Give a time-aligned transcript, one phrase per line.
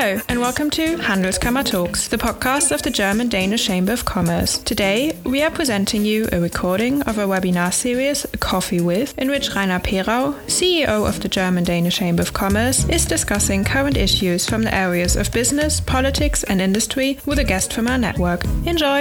[0.00, 4.58] Hello, and welcome to Handelskammer Talks, the podcast of the German Danish Chamber of Commerce.
[4.58, 9.56] Today, we are presenting you a recording of a webinar series, Coffee With, in which
[9.56, 14.62] Rainer Perau, CEO of the German Danish Chamber of Commerce, is discussing current issues from
[14.62, 18.44] the areas of business, politics, and industry with a guest from our network.
[18.66, 19.00] Enjoy!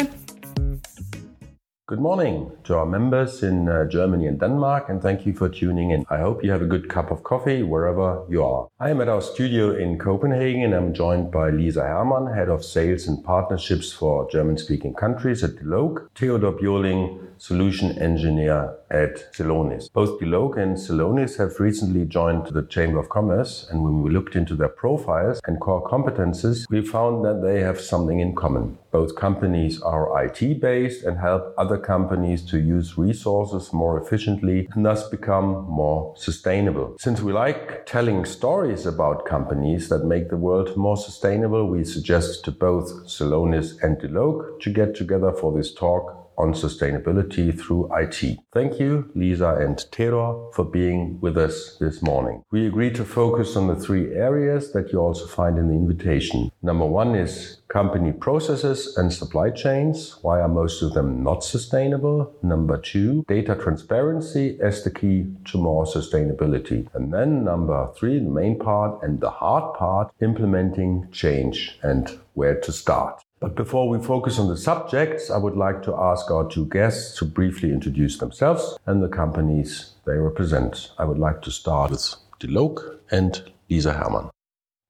[1.86, 5.92] Good morning to our members in uh, Germany and Denmark, and thank you for tuning
[5.92, 6.06] in.
[6.10, 8.68] I hope you have a good cup of coffee wherever you are.
[8.80, 12.66] I am at our studio in Copenhagen and I'm joined by Lisa Hermann, Head of
[12.66, 19.92] Sales and Partnerships for German speaking countries at Delogue, Theodor Bjorling, Solution Engineer at Celonis.
[19.94, 24.36] Both Delogue and Celonis have recently joined the Chamber of Commerce, and when we looked
[24.36, 28.78] into their profiles and core competences, we found that they have something in common.
[28.92, 34.86] Both companies are IT based and help other companies to use resources more efficiently and
[34.86, 36.96] thus become more sustainable.
[37.00, 42.44] Since we like telling stories about companies that make the world more sustainable, we suggest
[42.46, 48.38] to both Celonis and Delogue to get together for this talk on sustainability through IT.
[48.54, 52.44] Thank you, Lisa and Theodor, for being with us this morning.
[52.52, 56.52] We agreed to focus on the three areas that you also find in the invitation.
[56.62, 60.18] Number one is company processes and supply chains.
[60.22, 62.34] Why are most of them not sustainable?
[62.42, 66.88] Number two, data transparency as the key to more sustainability.
[66.94, 72.60] And then number three, the main part and the hard part, implementing change and where
[72.62, 73.24] to start.
[73.40, 77.16] But before we focus on the subjects, I would like to ask our two guests
[77.20, 80.92] to briefly introduce themselves and the companies they represent.
[80.98, 84.32] I would like to start with Delogue and Lisa Hermann.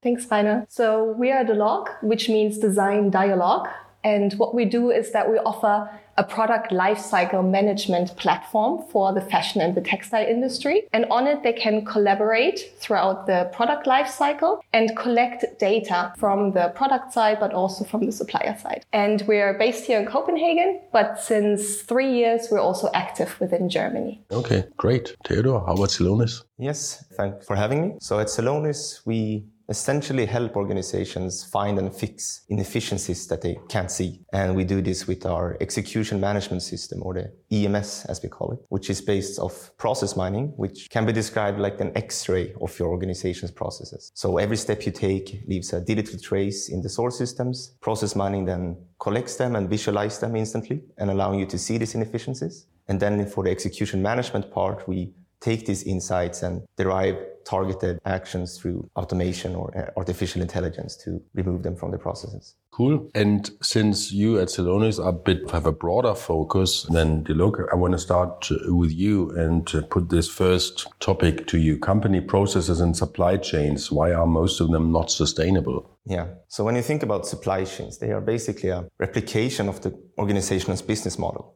[0.01, 0.65] Thanks, Rainer.
[0.69, 3.67] So we are Delogue, which means design dialogue.
[4.05, 9.21] And what we do is that we offer a product lifecycle management platform for the
[9.21, 10.87] fashion and the textile industry.
[10.93, 16.71] And on it, they can collaborate throughout the product lifecycle and collect data from the
[16.75, 18.85] product side, but also from the supplier side.
[18.93, 24.21] And we're based here in Copenhagen, but since three years, we're also active within Germany.
[24.31, 25.15] Okay, great.
[25.25, 26.43] Theodor, how about Celonis?
[26.57, 27.95] Yes, thanks for having me.
[27.99, 34.21] So at Celonis, we essentially help organizations find and fix inefficiencies that they can't see.
[34.33, 38.51] And we do this with our execution management system or the EMS as we call
[38.51, 42.77] it, which is based off process mining, which can be described like an x-ray of
[42.79, 44.11] your organization's processes.
[44.13, 47.75] So every step you take leaves a digital trace in the source systems.
[47.81, 51.95] Process mining then collects them and visualize them instantly and allowing you to see these
[51.95, 52.67] inefficiencies.
[52.87, 58.57] And then for the execution management part, we take these insights and derive targeted actions
[58.57, 62.55] through automation or uh, artificial intelligence to remove them from the processes.
[62.71, 63.09] Cool.
[63.15, 67.75] And since you at Celonis are a bit have a broader focus than Delogue, I
[67.75, 71.79] want to start with you and put this first topic to you.
[71.79, 73.91] Company processes and supply chains.
[73.91, 75.89] Why are most of them not sustainable?
[76.05, 76.27] Yeah.
[76.49, 80.81] So when you think about supply chains, they are basically a replication of the organization's
[80.81, 81.55] business model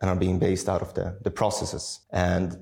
[0.00, 2.00] and are being based out of the, the processes.
[2.12, 2.56] And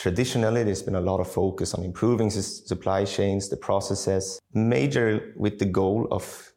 [0.00, 5.58] Traditionally, there's been a lot of focus on improving supply chains, the processes, major with
[5.58, 6.54] the goal of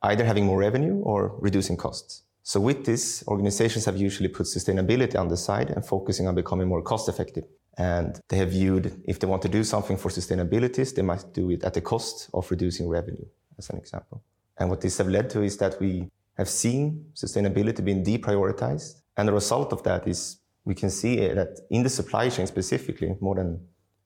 [0.00, 2.22] either having more revenue or reducing costs.
[2.42, 6.68] So with this, organizations have usually put sustainability on the side and focusing on becoming
[6.68, 7.44] more cost effective.
[7.76, 11.50] And they have viewed if they want to do something for sustainability, they might do
[11.50, 13.26] it at the cost of reducing revenue,
[13.58, 14.22] as an example.
[14.56, 16.08] And what this have led to is that we
[16.38, 19.02] have seen sustainability being deprioritized.
[19.18, 23.16] And the result of that is we can see that in the supply chain specifically,
[23.20, 23.60] more than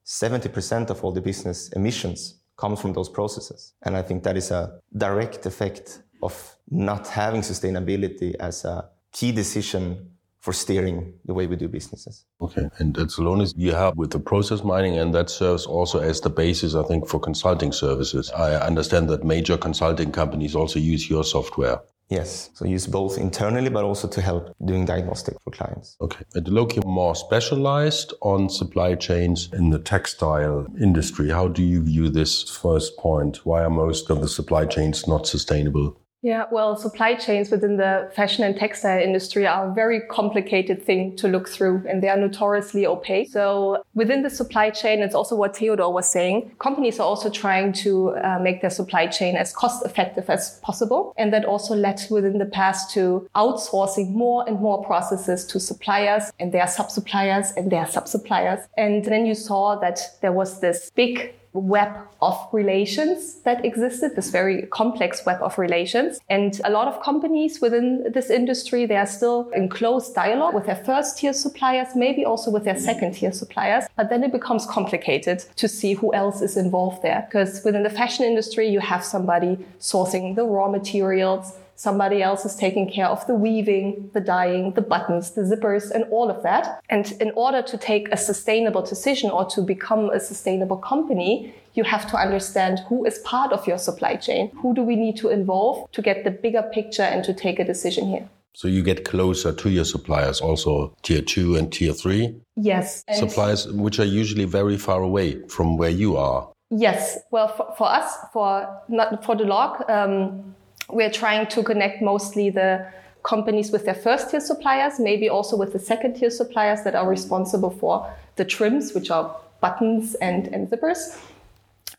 [0.05, 3.73] 70% of all the business emissions comes from those processes.
[3.81, 9.31] And I think that is a direct effect of not having sustainability as a key
[9.31, 12.25] decision for steering the way we do businesses.
[12.41, 15.99] Okay, and as long as you have with the process mining, and that serves also
[15.99, 18.31] as the basis, I think, for consulting services.
[18.31, 21.79] I understand that major consulting companies also use your software.
[22.11, 22.49] Yes.
[22.53, 25.95] So use both internally, but also to help doing diagnostic for clients.
[26.01, 26.25] Okay.
[26.35, 31.29] At Delogue, more specialized on supply chains in the textile industry.
[31.29, 33.45] How do you view this first point?
[33.45, 36.01] Why are most of the supply chains not sustainable?
[36.23, 41.15] Yeah, well, supply chains within the fashion and textile industry are a very complicated thing
[41.17, 43.31] to look through and they are notoriously opaque.
[43.31, 46.51] So within the supply chain, it's also what Theodore was saying.
[46.59, 51.15] Companies are also trying to uh, make their supply chain as cost effective as possible.
[51.17, 56.31] And that also led within the past to outsourcing more and more processes to suppliers
[56.39, 58.59] and their sub suppliers and their sub suppliers.
[58.77, 64.29] And then you saw that there was this big web of relations that existed, this
[64.29, 66.19] very complex web of relations.
[66.29, 70.65] And a lot of companies within this industry, they are still in close dialogue with
[70.65, 73.85] their first tier suppliers, maybe also with their second tier suppliers.
[73.97, 77.25] But then it becomes complicated to see who else is involved there.
[77.27, 82.55] Because within the fashion industry, you have somebody sourcing the raw materials, Somebody else is
[82.55, 86.81] taking care of the weaving, the dyeing, the buttons, the zippers, and all of that.
[86.89, 91.83] And in order to take a sustainable decision or to become a sustainable company, you
[91.83, 94.51] have to understand who is part of your supply chain.
[94.61, 97.63] Who do we need to involve to get the bigger picture and to take a
[97.63, 98.29] decision here?
[98.53, 102.35] So you get closer to your suppliers, also tier two and tier three?
[102.57, 103.03] Yes.
[103.13, 106.49] Suppliers, which are usually very far away from where you are.
[106.69, 107.19] Yes.
[107.31, 110.55] Well, for, for us, for not for Delogue, um,
[110.91, 112.85] we're trying to connect mostly the
[113.23, 117.07] companies with their first tier suppliers, maybe also with the second tier suppliers that are
[117.07, 121.19] responsible for the trims, which are buttons and, and zippers.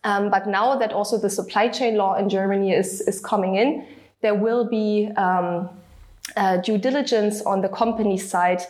[0.05, 3.87] Um, but now that also the supply chain law in Germany is, is coming in,
[4.21, 5.69] there will be um,
[6.37, 8.63] uh, due diligence on the company side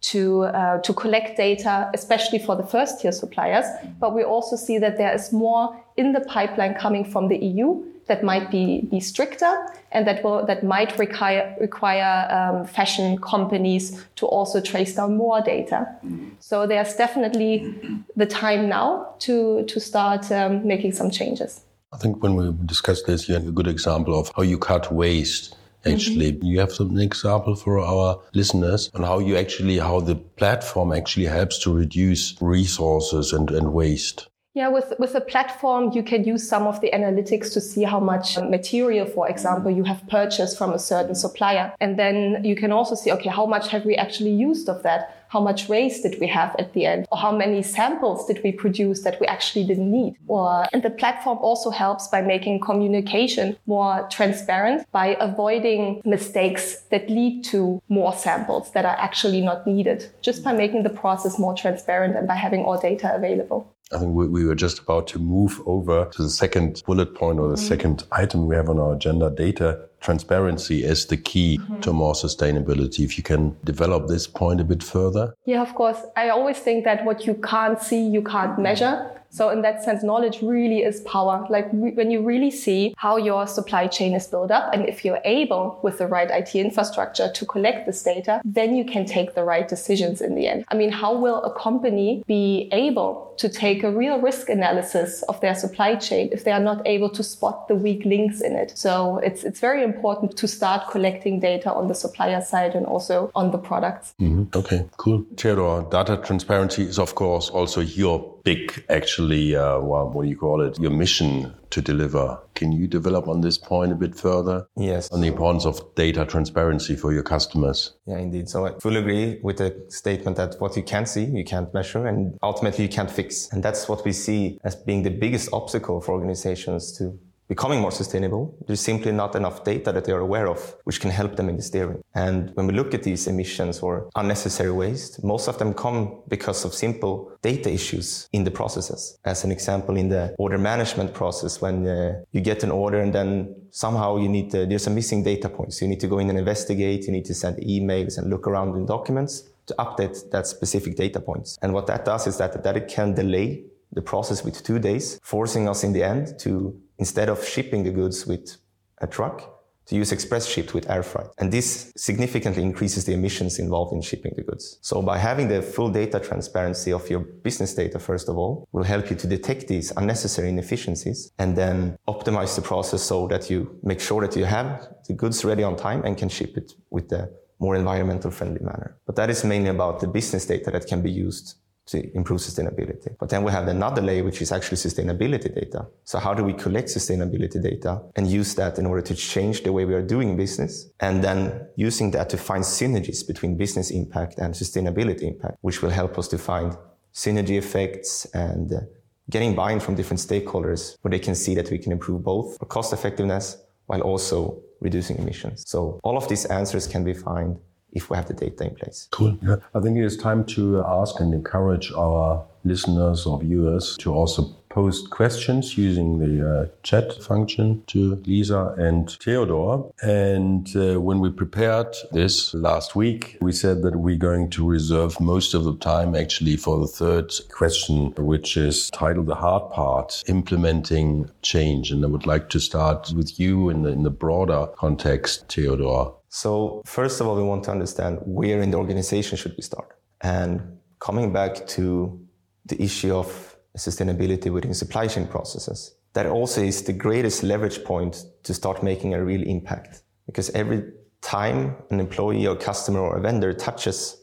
[0.00, 3.66] to uh, to collect data, especially for the first tier suppliers.
[3.98, 7.84] But we also see that there is more in the pipeline coming from the EU
[8.10, 9.54] that might be, be stricter
[9.92, 15.40] and that will that might require require um, fashion companies to also trace down more
[15.40, 15.86] data.
[16.04, 16.32] Mm.
[16.40, 17.72] So there's definitely
[18.16, 21.62] the time now to to start um, making some changes.
[21.92, 24.92] I think when we discussed this, you have a good example of how you cut
[24.92, 25.56] waste.
[25.86, 26.44] Actually, mm-hmm.
[26.44, 31.26] you have some example for our listeners on how you actually how the platform actually
[31.26, 34.28] helps to reduce resources and, and waste.
[34.52, 38.00] Yeah, with, with the platform, you can use some of the analytics to see how
[38.00, 41.72] much material, for example, you have purchased from a certain supplier.
[41.80, 45.16] And then you can also see, okay, how much have we actually used of that?
[45.28, 47.06] How much waste did we have at the end?
[47.12, 50.16] Or how many samples did we produce that we actually didn't need?
[50.26, 57.08] Or, and the platform also helps by making communication more transparent by avoiding mistakes that
[57.08, 61.54] lead to more samples that are actually not needed, just by making the process more
[61.54, 63.72] transparent and by having all data available.
[63.92, 67.40] I think we, we, were just about to move over to the second bullet point
[67.40, 67.66] or the mm-hmm.
[67.66, 71.80] second item we have on our agenda data transparency as the key mm-hmm.
[71.80, 73.00] to more sustainability.
[73.00, 75.34] If you can develop this point a bit further.
[75.44, 75.98] Yeah, of course.
[76.16, 79.19] I always think that what you can't see, you can't measure.
[79.30, 81.46] So in that sense, knowledge really is power.
[81.48, 85.04] Like re- when you really see how your supply chain is built up and if
[85.04, 89.34] you're able with the right IT infrastructure to collect this data, then you can take
[89.34, 90.64] the right decisions in the end.
[90.68, 95.40] I mean, how will a company be able to take a real risk analysis of
[95.40, 98.72] their supply chain if they are not able to spot the weak links in it?
[98.76, 103.30] So it's, it's very important to start collecting data on the supplier side and also
[103.34, 104.14] on the products.
[104.20, 104.58] Mm-hmm.
[104.58, 105.24] Okay, cool.
[105.36, 110.36] Theodor, data transparency is of course also your big, actually, uh, well, what do you
[110.36, 110.78] call it?
[110.78, 112.38] Your mission to deliver.
[112.54, 114.66] Can you develop on this point a bit further?
[114.76, 115.10] Yes.
[115.12, 117.94] On the importance of data transparency for your customers.
[118.06, 118.48] Yeah, indeed.
[118.48, 122.06] So I fully agree with the statement that what you can't see, you can't measure,
[122.06, 123.48] and ultimately you can't fix.
[123.52, 127.18] And that's what we see as being the biggest obstacle for organizations to
[127.50, 128.56] becoming more sustainable.
[128.66, 131.56] There's simply not enough data that they are aware of, which can help them in
[131.56, 132.00] the steering.
[132.14, 136.64] And when we look at these emissions or unnecessary waste, most of them come because
[136.64, 139.18] of simple data issues in the processes.
[139.24, 143.12] As an example, in the order management process, when uh, you get an order and
[143.12, 145.82] then somehow you need to, there's some missing data points.
[145.82, 147.06] You need to go in and investigate.
[147.06, 151.18] You need to send emails and look around in documents to update that specific data
[151.18, 151.58] points.
[151.62, 155.18] And what that does is that, that it can delay the process with two days,
[155.22, 158.56] forcing us in the end to instead of shipping the goods with
[158.98, 161.26] a truck, to use express shipped with air freight.
[161.38, 164.78] And this significantly increases the emissions involved in shipping the goods.
[164.82, 168.84] So by having the full data transparency of your business data, first of all, will
[168.84, 173.80] help you to detect these unnecessary inefficiencies and then optimize the process so that you
[173.82, 177.08] make sure that you have the goods ready on time and can ship it with
[177.08, 177.28] the
[177.58, 178.96] more environmental friendly manner.
[179.06, 181.56] But that is mainly about the business data that can be used
[181.90, 183.16] to improve sustainability.
[183.18, 185.86] But then we have another layer, which is actually sustainability data.
[186.04, 189.72] So how do we collect sustainability data and use that in order to change the
[189.72, 190.88] way we are doing business?
[191.00, 195.90] And then using that to find synergies between business impact and sustainability impact, which will
[195.90, 196.76] help us to find
[197.12, 198.80] synergy effects and uh,
[199.28, 202.92] getting buy-in from different stakeholders where they can see that we can improve both cost
[202.92, 203.56] effectiveness
[203.86, 205.64] while also reducing emissions.
[205.66, 207.58] So all of these answers can be found
[207.92, 209.08] if we have the data in place.
[209.10, 209.38] Cool.
[209.42, 209.56] Yeah.
[209.74, 214.54] I think it is time to ask and encourage our listeners or viewers to also
[214.70, 219.92] post questions using the uh, chat function to Lisa and Theodore.
[220.00, 225.20] And uh, when we prepared this last week, we said that we're going to reserve
[225.20, 230.22] most of the time actually for the third question, which is titled The Hard Part
[230.28, 231.90] Implementing Change.
[231.90, 236.14] And I would like to start with you in the, in the broader context, Theodore.
[236.30, 239.98] So, first of all, we want to understand where in the organization should we start.
[240.20, 242.20] And coming back to
[242.66, 248.24] the issue of sustainability within supply chain processes, that also is the greatest leverage point
[248.44, 250.02] to start making a real impact.
[250.26, 254.16] Because every time an employee or customer or a vendor touches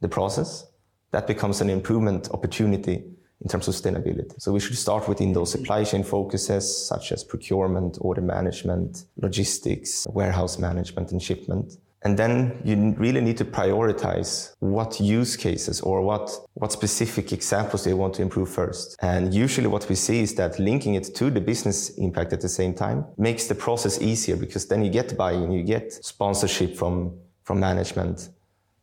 [0.00, 0.64] the process,
[1.10, 3.02] that becomes an improvement opportunity
[3.40, 4.40] in terms of sustainability.
[4.40, 10.06] So we should start within those supply chain focuses such as procurement, order management, logistics,
[10.10, 11.76] warehouse management and shipment.
[12.02, 17.82] And then you really need to prioritize what use cases or what, what specific examples
[17.84, 18.96] they want to improve first.
[19.02, 22.48] And usually what we see is that linking it to the business impact at the
[22.48, 27.18] same time makes the process easier because then you get buy-in, you get sponsorship from,
[27.42, 28.28] from management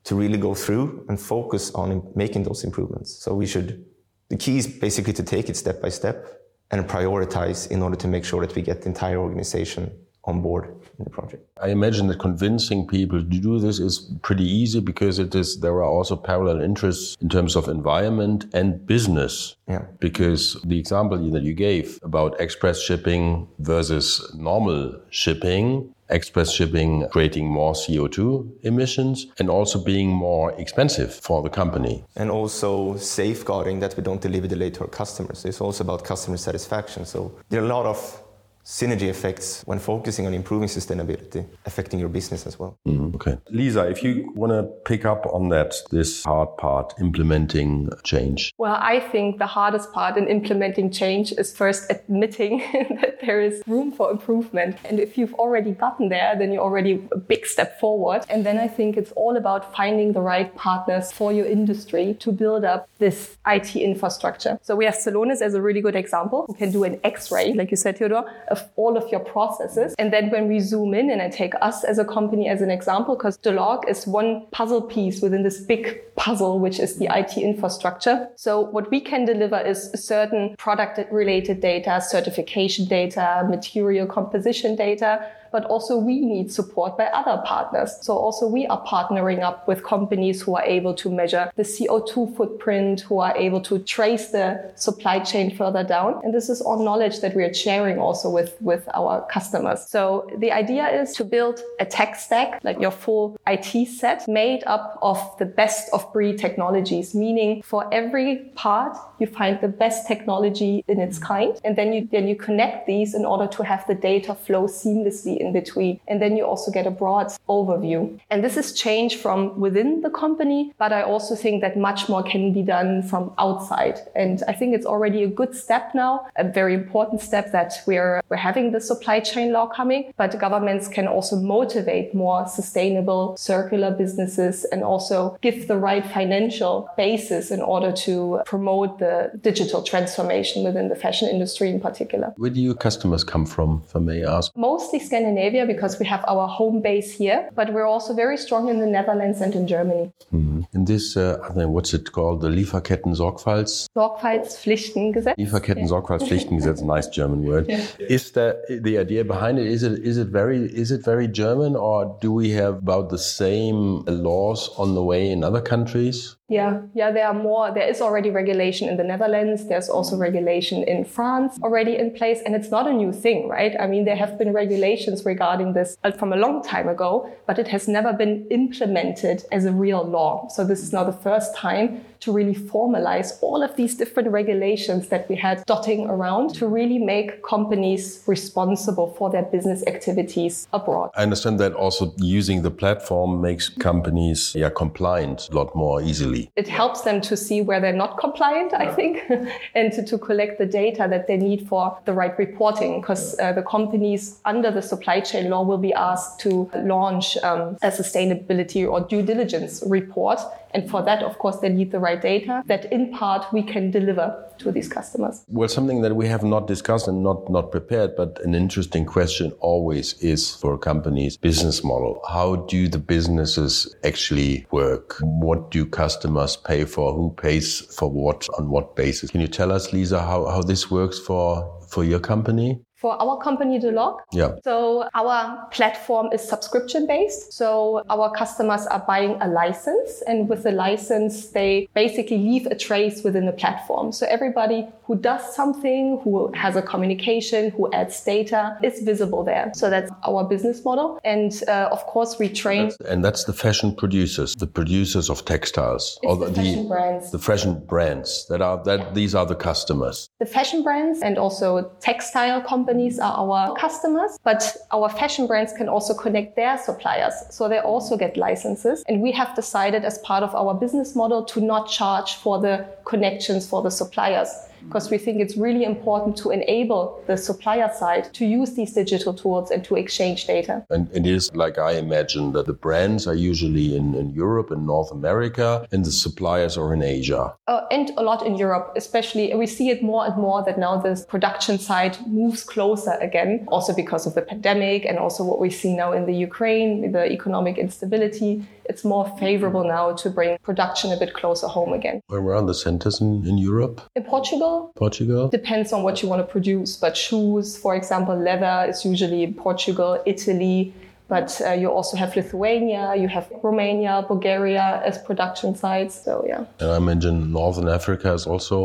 [0.04, 3.16] to really go through and focus on making those improvements.
[3.24, 3.86] So we should,
[4.30, 6.42] the key is basically to take it step by step
[6.72, 9.92] and prioritize in order to make sure that we get the entire organization
[10.26, 10.66] on board
[10.98, 11.48] in the project.
[11.62, 15.74] I imagine that convincing people to do this is pretty easy because it is there
[15.74, 19.56] are also parallel interests in terms of environment and business.
[19.68, 19.86] Yeah.
[20.00, 27.48] Because the example that you gave about express shipping versus normal shipping, express shipping creating
[27.48, 32.04] more CO2 emissions and also being more expensive for the company.
[32.16, 35.46] And also safeguarding that we don't deliver late to our customers.
[35.46, 37.06] It's also about customer satisfaction.
[37.06, 38.25] So there are a lot of
[38.66, 42.78] synergy effects when focusing on improving sustainability, affecting your business as well.
[42.88, 43.38] Mm, okay.
[43.52, 48.54] Lisa, if you want to pick up on that, this hard part, implementing change.
[48.58, 52.58] Well, I think the hardest part in implementing change is first admitting
[53.02, 54.78] that there is room for improvement.
[54.86, 58.26] And if you've already gotten there, then you're already a big step forward.
[58.30, 62.32] And then I think it's all about finding the right partners for your industry to
[62.32, 64.58] build up this IT infrastructure.
[64.64, 67.70] So we have Celonis as a really good example who can do an X-ray, like
[67.70, 68.26] you said, Theodore,
[68.56, 69.94] of all of your processes.
[69.98, 72.72] And then when we zoom in and I take us as a company as an
[72.72, 77.38] example, because Delogue is one puzzle piece within this big puzzle, which is the IT
[77.38, 78.18] infrastructure.
[78.36, 85.30] So what we can deliver is certain product related data, certification data, material composition data,
[85.52, 87.98] but also we need support by other partners.
[88.02, 92.36] So also we are partnering up with companies who are able to measure the CO2
[92.36, 96.22] footprint, who are able to trace the supply chain further down.
[96.24, 99.88] And this is all knowledge that we are sharing also with, with our customers.
[99.88, 104.64] So the idea is to build a tech stack, like your full IT set made
[104.66, 110.08] up of the best of breed technologies, meaning for every part, you find the best
[110.08, 111.60] technology in its kind.
[111.64, 115.40] And then you, then you connect these in order to have the data flow seamlessly
[115.46, 116.00] in between.
[116.08, 118.20] And then you also get a broad overview.
[118.30, 122.24] And this is change from within the company, but I also think that much more
[122.24, 124.00] can be done from outside.
[124.16, 128.22] And I think it's already a good step now, a very important step that we're,
[128.30, 133.92] we're having the supply chain law coming, but governments can also motivate more sustainable circular
[133.92, 140.64] businesses and also give the right financial basis in order to promote the digital transformation
[140.64, 142.34] within the fashion industry in particular.
[142.38, 144.56] Where do your customers come from, if I may ask?
[144.56, 148.80] Mostly Scandinavia because we have our home base here, but we're also very strong in
[148.80, 150.12] the Netherlands and in Germany.
[150.32, 150.62] Mm-hmm.
[150.74, 152.42] In this, uh, I think, what's it called?
[152.42, 153.88] The Lieferketten-Sorgfalts?
[153.98, 155.36] Sorgfaltspflichtengesetz.
[155.38, 157.66] Lieferketten-Sorgfaltspflichtengesetz, nice German word.
[157.68, 157.86] Yeah.
[158.00, 159.66] Is that the idea behind it?
[159.66, 163.18] Is it is it very is it very German, or do we have about the
[163.18, 166.36] same laws on the way in other countries?
[166.48, 167.74] Yeah, yeah, there are more.
[167.74, 169.68] There is already regulation in the Netherlands.
[169.68, 170.20] There's also mm.
[170.20, 172.40] regulation in France already in place.
[172.46, 173.76] And it's not a new thing, right?
[173.80, 177.58] I mean, there have been regulations regarding this uh, from a long time ago, but
[177.58, 180.48] it has never been implemented as a real law.
[180.50, 185.10] So this is now the first time to really formalize all of these different regulations
[185.10, 191.12] that we had dotting around to really make companies responsible for their business activities abroad.
[191.16, 196.50] I understand that also using the platform makes companies yeah, compliant a lot more easily.
[196.56, 199.22] It helps them to see where they're not compliant, I think,
[199.76, 203.54] and to, to, collect the data that they need for the right reporting because uh,
[203.54, 208.90] the companies under the supply chain law will be asked to launch um, a sustainability
[208.90, 210.40] or due diligence report
[210.76, 213.92] And for that, of course, they need the right data that in part we can
[213.92, 214.28] deliver
[214.58, 215.46] to these customers.
[215.48, 219.54] Well, something that we have not discussed and not, not prepared, but an interesting question
[219.62, 222.22] always is for companies business model.
[222.28, 225.16] How do the businesses actually work?
[225.22, 227.14] What do customers pay for?
[227.14, 229.32] Who pays for what on what basis?
[229.32, 232.82] Can you tell us, Lisa, how, how this works for, for your company?
[232.96, 234.52] For our company, Delogue, Yeah.
[234.64, 237.52] so our platform is subscription based.
[237.52, 242.76] So our customers are buying a license and with the license, they basically leave a
[242.76, 244.14] trace within the platform.
[244.14, 249.72] So everybody who does something, who has a communication, who adds data is visible there.
[249.76, 251.20] So that's our business model.
[251.26, 256.18] And uh, of course, we train And that's the fashion producers, the producers of textiles,
[256.24, 257.32] It's the fashion brands.
[257.32, 260.30] the fashion brands that are that these are the customers.
[260.40, 262.85] The fashion brands and also textile companies
[263.20, 267.34] are our customers, but our fashion brands can also connect their suppliers.
[267.50, 269.04] So they also get licenses.
[269.08, 272.86] And we have decided as part of our business model to not charge for the
[273.06, 274.50] connections for the suppliers
[274.88, 279.34] because we think it's really important to enable the supplier side to use these digital
[279.34, 280.86] tools and to exchange data.
[280.90, 284.86] And it is like I imagine that the brands are usually in, in Europe and
[284.86, 287.54] North America, and the suppliers are in Asia.
[287.68, 289.54] Uh, and a lot in Europe, especially.
[289.54, 293.94] We see it more and more that now the production side moves closer again, also
[293.94, 297.78] because of the pandemic and also what we see now in the Ukraine, the economic
[297.78, 298.66] instability.
[298.88, 302.22] It's more favorable now to bring production a bit closer home again.
[302.28, 304.02] Where are the centers in, in Europe?
[304.16, 305.44] In Portugal, Portugal?
[305.60, 309.54] depends on what you want to produce, but shoes, for example, leather is usually in
[309.68, 310.94] Portugal, Italy.
[311.28, 316.14] But uh, you also have Lithuania, you have Romania, Bulgaria as production sites.
[316.26, 316.64] So, yeah.
[316.82, 318.78] And I imagine Northern Africa is also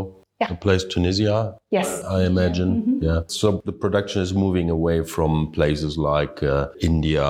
[0.42, 0.52] Yeah.
[0.54, 1.36] a place, Tunisia,
[1.78, 1.88] Yes.
[2.16, 2.70] I imagine.
[3.08, 3.20] Yeah.
[3.26, 7.26] So the production is moving away from places like uh, India,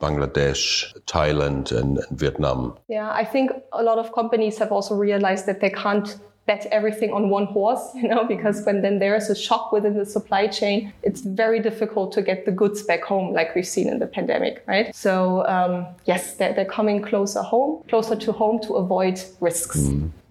[0.00, 2.60] Bangladesh, Thailand, and, and Vietnam.
[2.88, 6.08] Yeah, I think a lot of companies have also realized that they can't
[6.50, 9.94] bet everything on one horse, you know, because when then there is a shock within
[10.02, 10.76] the supply chain,
[11.08, 14.54] it's very difficult to get the goods back home, like we've seen in the pandemic,
[14.72, 14.86] right?
[15.06, 15.12] So
[15.54, 15.72] um,
[16.12, 19.78] yes, they're, they're coming closer home, closer to home to avoid risks.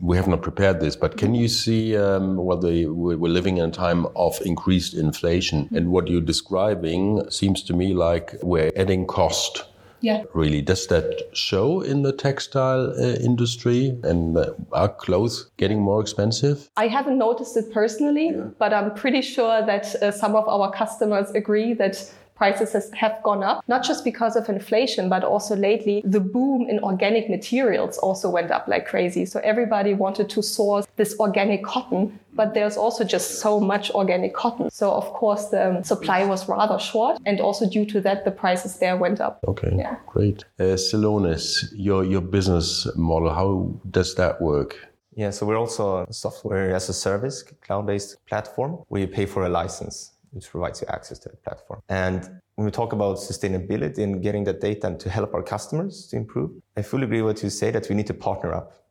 [0.10, 3.58] We have not prepared this, but can you see, um, well, the, we- we're living
[3.58, 8.72] in a time of increased inflation, and what you're describing seems to me like we're
[8.76, 9.54] adding cost.
[10.02, 10.24] Yeah.
[10.34, 13.98] Really, does that show in the textile uh, industry?
[14.04, 16.70] And uh, are clothes getting more expensive?
[16.78, 21.32] I haven't noticed it personally, but I'm pretty sure that uh, some of our customers
[21.32, 26.02] agree that prices has, have gone up, not just because of inflation, but also lately
[26.06, 29.26] the boom in organic materials also went up like crazy.
[29.26, 34.34] So everybody wanted to source this organic cotton, but there's also just so much organic
[34.34, 34.72] cotton.
[34.72, 37.20] So of course the supply was rather short.
[37.26, 39.34] And also due to that, the prices there went up.
[39.52, 39.98] Okay, Yeah.
[40.08, 40.46] great.
[40.60, 43.50] Uh, Celonis, your, your business model, how
[43.92, 44.72] does that work?
[45.16, 49.42] Yeah, so we're also a software as a service, cloud-based platform where you pay for
[49.46, 51.82] a license, which provides you access to the platform.
[51.90, 52.22] And
[52.56, 56.18] when we talk about sustainability and getting that data and to help our customers to
[56.18, 58.84] improve, I fully agree with you say that we need to partner up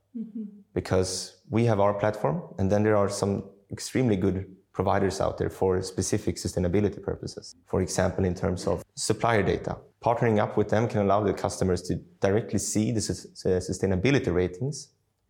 [0.74, 5.50] because we have our platform and then there are some extremely good providers out there
[5.50, 7.56] for specific sustainability purposes.
[7.66, 9.76] For example, in terms of supplier data.
[10.04, 14.32] Partnering up with them can allow the customers to directly see the sus- uh, sustainability
[14.32, 14.76] ratings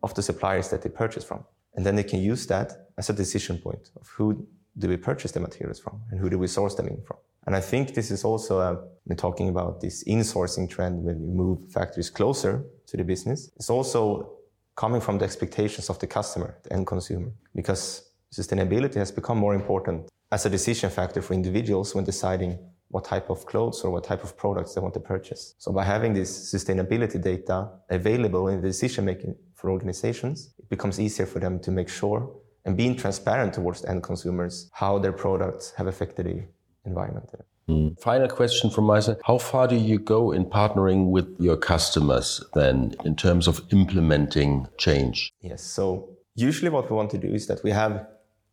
[0.03, 1.45] of the suppliers that they purchase from.
[1.75, 4.47] And then they can use that as a decision point of who
[4.79, 7.19] do we purchase the materials from and who do we source them in from.
[7.47, 8.77] And I think this is also, uh,
[9.17, 14.33] talking about this insourcing trend when you move factories closer to the business, it's also
[14.77, 19.55] coming from the expectations of the customer, the end consumer, because sustainability has become more
[19.55, 24.05] important as a decision factor for individuals when deciding what type of clothes or what
[24.05, 25.55] type of products they want to purchase.
[25.59, 30.99] So by having this sustainability data available in the decision making for organizations, it becomes
[31.01, 32.31] easier for them to make sure
[32.69, 36.45] and being transparent towards the end consumers how their products have affected the
[36.85, 37.27] environment.
[37.67, 37.99] Mm.
[37.99, 39.17] Final question from my side.
[39.25, 44.69] How far do you go in partnering with your customers then in terms of implementing
[44.77, 45.33] change?
[45.41, 45.63] Yes.
[45.63, 48.07] So usually what we want to do is that we have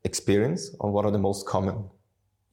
[0.06, 1.90] experience on what are the most common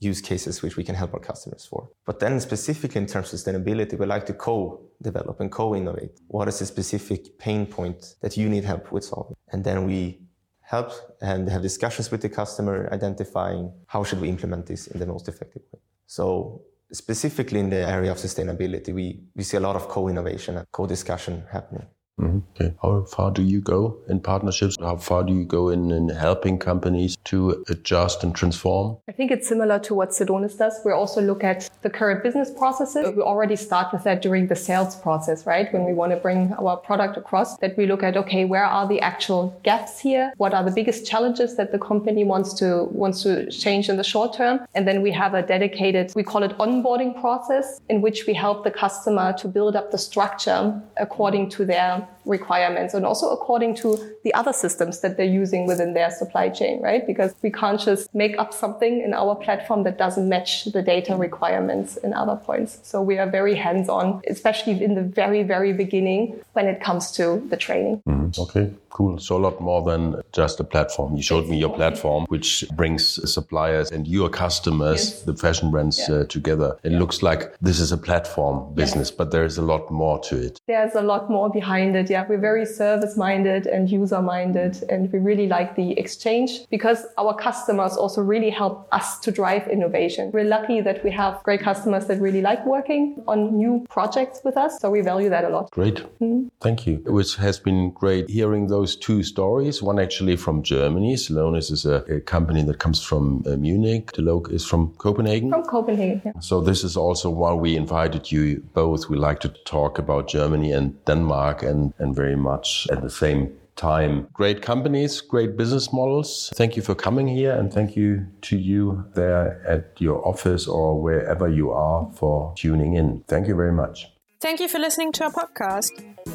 [0.00, 1.88] use cases which we can help our customers for.
[2.06, 6.18] But then specifically in terms of sustainability, we like to co-develop and co-innovate.
[6.26, 9.36] What is the specific pain point that you need help with solving?
[9.52, 10.18] And then we
[10.62, 15.06] help and have discussions with the customer identifying how should we implement this in the
[15.06, 15.80] most effective way.
[16.06, 20.66] So specifically in the area of sustainability, we, we see a lot of co-innovation and
[20.72, 21.86] co-discussion happening.
[22.20, 22.38] Mm-hmm.
[22.54, 22.74] Okay.
[22.82, 24.76] How far do you go in partnerships?
[24.78, 28.98] How far do you go in, in helping companies to adjust and transform?
[29.08, 30.78] I think it's similar to what Celonis does.
[30.84, 33.14] We also look at the current business processes.
[33.16, 35.72] We already start with that during the sales process, right?
[35.72, 38.86] When we want to bring our product across, that we look at, okay, where are
[38.86, 40.32] the actual gaps here?
[40.36, 44.04] What are the biggest challenges that the company wants to wants to change in the
[44.04, 44.60] short term?
[44.74, 48.64] And then we have a dedicated, we call it onboarding process, in which we help
[48.64, 53.98] the customer to build up the structure according to their requirements and also according to
[54.24, 57.06] the other systems that they're using within their supply chain, right?
[57.06, 61.16] Because we can't just make up something in our platform that doesn't match the data
[61.16, 62.78] requirements in other points.
[62.82, 67.10] So we are very hands on, especially in the very, very beginning when it comes
[67.12, 68.02] to the training.
[68.08, 69.18] Mm, okay, cool.
[69.18, 71.16] So a lot more than just a platform.
[71.16, 75.22] You showed me your platform, which brings suppliers and your customers, yes.
[75.22, 76.16] the fashion brands, yeah.
[76.16, 76.76] uh, together.
[76.82, 76.98] It yeah.
[76.98, 79.16] looks like this is a platform business, yes.
[79.16, 80.60] but there's a lot more to it.
[80.66, 84.82] There's a lot more behind it yeah, we're very service minded and user minded.
[84.88, 89.68] And we really like the exchange because our customers also really help us to drive
[89.68, 90.30] innovation.
[90.32, 94.56] We're lucky that we have great customers that really like working on new projects with
[94.56, 94.78] us.
[94.80, 95.70] So we value that a lot.
[95.70, 95.96] Great.
[96.20, 96.48] Mm-hmm.
[96.60, 97.02] Thank you.
[97.06, 99.82] It has been great hearing those two stories.
[99.82, 101.14] One actually from Germany.
[101.14, 104.12] Celonis is a, a company that comes from uh, Munich.
[104.12, 105.50] Delogue is from Copenhagen.
[105.50, 106.32] From Copenhagen, yeah.
[106.40, 109.08] So this is also why we invited you both.
[109.08, 113.52] We like to talk about Germany and Denmark and and very much at the same
[113.76, 114.28] time.
[114.32, 116.52] Great companies, great business models.
[116.54, 121.00] Thank you for coming here and thank you to you there at your office or
[121.00, 123.24] wherever you are for tuning in.
[123.28, 124.08] Thank you very much.
[124.40, 125.90] Thank you for listening to our podcast.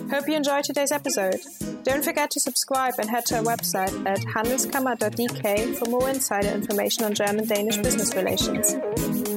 [0.10, 1.40] Hope you enjoyed today's episode.
[1.84, 7.04] Don't forget to subscribe and head to our website at handelskammer.dk for more insider information
[7.04, 9.37] on German Danish business relations.